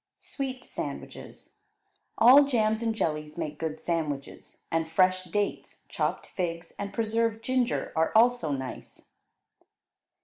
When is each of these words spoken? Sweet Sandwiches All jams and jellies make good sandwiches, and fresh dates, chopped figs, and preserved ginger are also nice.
Sweet 0.17 0.63
Sandwiches 0.63 1.59
All 2.17 2.45
jams 2.45 2.81
and 2.81 2.95
jellies 2.95 3.37
make 3.37 3.59
good 3.59 3.79
sandwiches, 3.79 4.63
and 4.71 4.89
fresh 4.89 5.25
dates, 5.25 5.85
chopped 5.89 6.25
figs, 6.25 6.73
and 6.79 6.91
preserved 6.91 7.43
ginger 7.43 7.93
are 7.95 8.11
also 8.15 8.51
nice. 8.51 9.09